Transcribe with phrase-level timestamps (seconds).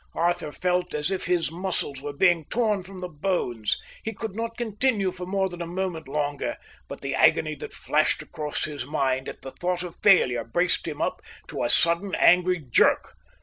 [0.15, 4.57] Arthur felt as if his muscles were being torn from the bones, he could not
[4.57, 9.29] continue for more than a moment longer; but the agony that flashed across his mind
[9.29, 11.01] at the thought of failure braced him
[11.47, 13.13] to a sudden angry jerk.